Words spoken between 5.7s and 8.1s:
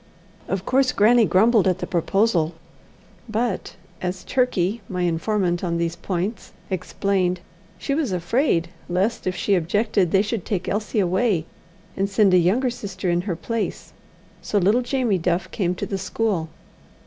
these points, explained, she